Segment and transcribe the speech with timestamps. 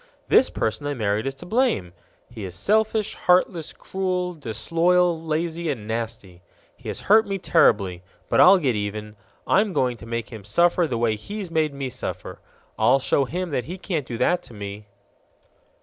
[0.29, 1.93] "This person I married is to blame.
[2.27, 6.41] He is selfish, heartless, cruel, disloyal, lazy, and nasty.
[6.75, 9.15] He has hurt me terribly, but I'll get even.
[9.45, 12.39] I'm going to make him suffer the way he's made me suffer.
[12.79, 14.87] I'll show him that he can't do that to me!"